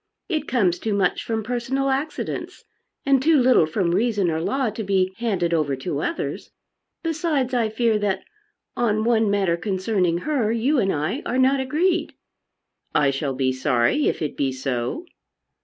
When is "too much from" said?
0.79-1.43